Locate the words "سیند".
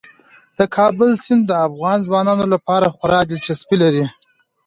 1.23-1.43